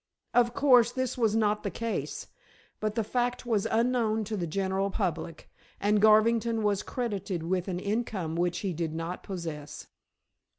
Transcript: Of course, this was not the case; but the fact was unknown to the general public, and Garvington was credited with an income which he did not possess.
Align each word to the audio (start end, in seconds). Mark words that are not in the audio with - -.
Of 0.33 0.55
course, 0.55 0.91
this 0.91 1.15
was 1.15 1.35
not 1.35 1.61
the 1.61 1.69
case; 1.69 2.25
but 2.79 2.95
the 2.95 3.03
fact 3.03 3.45
was 3.45 3.67
unknown 3.69 4.23
to 4.23 4.35
the 4.35 4.47
general 4.47 4.89
public, 4.89 5.47
and 5.79 6.01
Garvington 6.01 6.63
was 6.63 6.81
credited 6.81 7.43
with 7.43 7.67
an 7.67 7.79
income 7.79 8.35
which 8.35 8.61
he 8.61 8.73
did 8.73 8.95
not 8.95 9.21
possess. 9.21 9.85